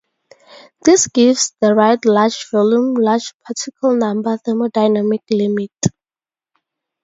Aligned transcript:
This 0.83 1.05
gives 1.09 1.53
the 1.61 1.75
right 1.75 2.03
large 2.05 2.49
volume, 2.49 2.95
large 2.95 3.35
particle 3.45 3.95
number 3.95 4.35
thermodynamic 4.39 5.21
limit. 5.29 5.69